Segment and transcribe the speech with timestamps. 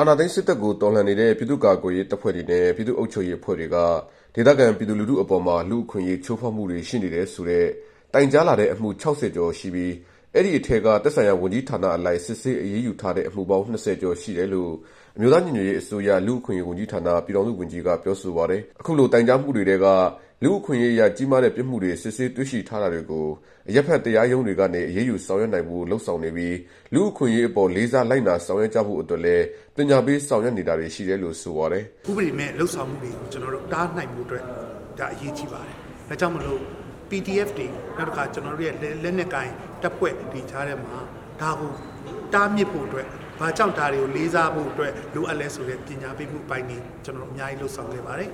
[0.00, 3.76] အာဏာသိမ်းစစ်တပ်ကို တော်လှန်နေတဲ့ ပြည်သူ့ကာကွယ်ရေးတပ်ဖွဲ့တွေနဲ့ ပြည်သူ့အုပ်ချုပ်ရေးအဖွဲ့တွေက
[4.34, 7.66] ဒေသခံပြည်သူလူထုအပေါ်မှာ လူ့အခွင့်အရေး ချိုးဖောက်မှုတွေ ရှိနေတယ်ဆိုတဲ့
[8.12, 9.92] တိုင်ကြားလာတဲ့အမှု ၆၀ ကျော်ရှိပြီး
[10.34, 14.72] အဲဒီအထဲက သက်ဆိုင်ရာဝန်ကြီးဌာနအလိုက် စစ်ဆေးအရေးယူထားတဲ့အမှုပေါင်း ၂၀ ကျော်ရှိတယ်လို့
[15.16, 19.86] အမျိုးသားညီညွတ်ရေးအစိုးရ လူ့အခွင့်အရေးဝန်ကြီးဌာန ပြည်ထောင်စုဝန်ကြီးက ပြောဆိုပါတယ်။အခုလို တိုင်ကြားမှုတွေထဲက
[20.44, 23.26] လူ့အခွင့်အရေးအရ ကြီးမားတဲ့ပြစ်မှုတွေ စစ်ဆေးတွေ့ရှိထားတာတွေကို
[23.68, 26.56] အရပ်ဘက်တရားရုံးတွေကနေ အရေးယူဆောင်ရွက်နိုင်ဖို့ လုပ်ဆောင်နေပြီး
[26.94, 29.44] လူ့အခွင့်အရေးအပေါ် လေးစားလိုက်နာဆောင်ရွက်ကြဖို့အတွက်လည်း
[29.76, 34.44] ပညာပေးဆောင်ရွက်နေတာတွေရှိတယ်လို့ ဆိုပါတယ်။ဥပဒေမဲ့လှုပ်ဆောင်မှုတွေကို ကျွန်တော်တို့တားနိုင်မှုအတွက်
[34.98, 35.76] ဒါအရေးကြီးပါတယ်။
[36.08, 36.60] ဒါကြောင့်မလို့
[37.10, 39.50] PDF တွေနောက်တစ်ခါ ကျွန်တော်တို့ရဲ့လက်နက်ကင်
[39.82, 40.96] တပ်ဖွဲ့ဒီချားထဲမှာ
[41.40, 41.72] ဒါကို
[42.34, 43.08] တားမြစ်ဖို့အတွက်
[43.40, 48.30] ဘာကြောင့်ဒါတွေကိုလေးစားဖို့အတွက်လိုအပ်လဲဆိုတဲ့ပညာပေးမှုပိုင်းนี้ကျွန်တော်တို့အများကြီးလှုပ်ဆောင်ခဲ့ပါတယ်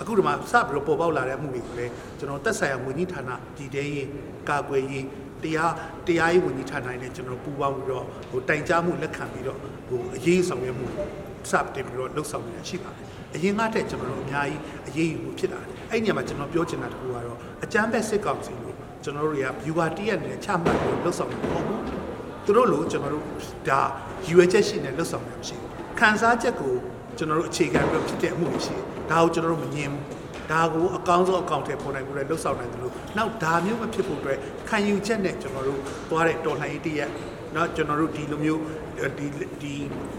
[0.00, 4.08] အခုဒီမှာစပြီးတော့ပေါ်ပေါက်လာတဲ့အမှုတွေကိုလည်းကျွန်တော်တက်ဆိုင်ရာဝန်ကြီးဌာနပြည်ထရေး
[4.48, 5.06] ကာကွယ်ရေး
[5.42, 5.72] တရား
[6.06, 10.86] တရားရေးဝန်ကြီးဌာနနဲ့ကျွန်တော်ပူးပေါင်းပြီးတော့ဟိုတိုင်ကြားမှုလက်ခံပြီးတော့ဟိုအရေးဆောင်ရွက်မှု
[11.50, 22.05] စတင်ပြီးတော့လှုပ်ဆောင်နေတာရှိပါတယ်အရင်ကတည်းကကျွန်တော်တို့အများကြီးအရေးယူမှုဖြစ်တာအဲ့ဒီညမှာကျွန်တော်ပြောချင်တာတခုကတော့အကြမ်းဖက်စစ်ကောင်စီလို့ကျွန်တော်တို့တွေက viewer တရက်နဲ့ချမှတ်ပြီးလှုပ်ဆောင်နေပေါ့ဘူး
[22.46, 23.24] သူတို့လိုကျွန်တော်တို့
[23.68, 23.80] ဒါ
[24.30, 26.74] ရွယ်ချက်ရှိနေလှုပ်ဆောင်နေမရှိဘူးခံစားချက်ကို
[27.18, 35.80] ကျွန်တော်တို့အခြေခံပြီးဖြစ်တဲ့အမှုတွေရှိတယ်ဒါကိုကျွန်တော်တို့မငြင်းဘူးဒါကိုအကောင်းဆုံးအကောင့်ထဲပေါ်နိုင်ဖို့လည်းလှုပ်ဆောင်နိုင်တယ်လို့နောက်ဒါမျိုးမဖြစ်ဖို့အတွက်ခံယူချက်နဲ့ကျွန်တော်တို့
[36.10, 37.10] သွားတဲ့တော်လှန်ရေးတရက်
[37.54, 38.60] နော်ကျွန်တော်တို့ဒီလိုမျိုး
[39.18, 39.26] ဒီ
[39.62, 39.74] ဒီ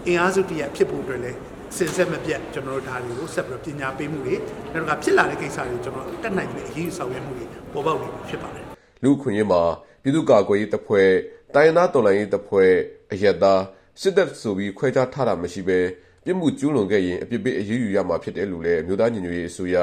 [0.06, 1.38] အင်အားစုတရက်ဖြစ်ဖို့အတွက်လည်း
[1.76, 4.36] စင်ဆက်မပြတ်ကျွန်တော်တို့ဒါတွေကိုဆက်ပြီးပညာပေးမှုတွေ
[4.72, 8.64] နောက်ကဖြစ်လာတဲ့ကိစ္စတွေကိုကျွန်တော်တက်နိုင်ပြီးအရေးယူဆောင်ရွက်မှုတွေပေါ်ပေါက်နေဖြစ်ပါတယ်
[9.02, 9.62] လူခွင့်ရေးမှာ
[10.02, 11.08] ပြည်သူ့ကာကွယ်ရေးတပ်ဖွဲ့
[11.54, 12.72] တိုင်းသားတော်လှန်ရေးတပ်ဖွဲ့
[13.12, 13.62] အရက်သား
[14.00, 15.80] စစ်တပ်ဆိုပြီးခွဲခြားထားတာမရှိဘဲ
[16.24, 19.76] ပြစ်မှုကျူးလွန်ခဲ့ရင်အပြစ်ပေးအရေးယူရမှာဖြစ်တယ်လို့လည်းအမျိုးသားညီညွတ်ရေးအစိုးရ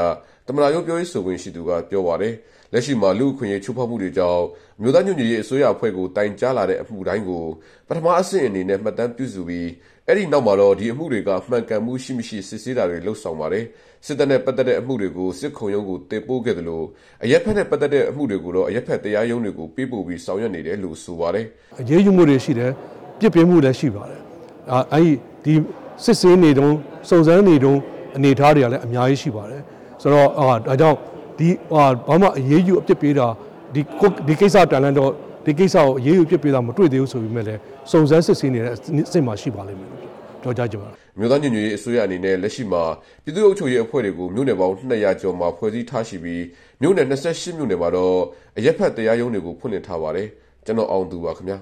[0.47, 2.33] သမ္မတရုံးပြောရေးဆိုခွင့်ရှိသူကပြောပါတယ်။
[2.73, 4.43] လက်ရှိမှာလူ့အခွင့်အရေးချိုးဖောက်မှုတွေကြောင့်
[4.77, 7.43] အမျိုးသားညီညွတ်ရေးအစိုးရအဖွဲ့ကိုတိုင်ကြားလာတဲ့အမှုတိုင်းကို
[7.87, 9.67] ပထမအဆင့်အနေနဲ့မှတ်တမ်းပြုစုပြီး
[10.07, 13.65] အဲဒီနောက်မှာတော့ဒီအမှုတွေကမှန်ကန်မှုရှိမရှိစစ်ဆေးတာတွေလုပ်ဆောင်ပါတယ်။
[14.05, 16.83] စစ်တပ်နဲ့ပတ်သက်တဲ့အမှုတွေကိုစစ်ခုံရုံးကိုတင်ပို့ခဲ့သလို
[17.23, 21.45] အရက်ဖက်နဲ့ပတ်သက်တဲ့အမှုတွေကိုတော့အရက်ဖက်တရားရုံးတွေကိုပေးပို့ပြီးဆောင်ရွက်နေတယ်လို့ဆိုပါတယ်။
[21.79, 22.71] အရေးယူမှုတွေရှိတယ်။
[23.19, 24.19] ပြစ်ပြင်းမှုလည်းရှိပါတယ်။
[24.71, 25.01] အဲအဲ
[25.45, 26.77] ဒီဒီ စစ်ဆေးနေတုန်း
[27.09, 27.81] စုံစမ်းနေတုန်း
[28.15, 29.61] အနေအထားတွေကလည်းအများကြီးရှိပါတယ်
[30.01, 30.97] ဆိုတော့အာဒါကြောင့်
[31.39, 33.27] ဒီဟာဘာမှအရေးယူအပြစ်ပေးတာ
[33.73, 33.81] ဒီ
[34.27, 35.11] ဒီကိစ္စတန်လန့်တော့
[35.45, 37.59] ဒီကိစ္စကိုအရေးယူပြစ်ပေးတာမတွေ့သေးဘူးဆိုပေမဲ့လည်း
[37.91, 38.77] စုံစမ်းစစ်ဆေးနေတဲ့အ
[39.11, 40.01] ဆင့်မှာရှိပါလိမ့်မယ်လို့
[40.43, 40.89] ပြောကြားကြပါ
[41.19, 42.83] မြို့သားညညရေးအစိုးရအနေနဲ့လက်ရှိမှာ
[43.23, 46.43] ပြည်သူ့အုပ်ချုပ်ရေးအဖွဲ့တွေကိုမြို့နယ်ပေါင်း200ကျော်မှာဖွဲ့စည်းထားရှိပြီး
[46.81, 48.17] မြို့နယ်28မြို့နယ်မှာတော့
[48.57, 50.27] အရက်ဖက်တရားရုံးတွေကိုဖွင့်လှစ်ထားပါတယ်
[50.65, 51.57] ကျွန်တော်အောင်သူပါခင်ဗျာ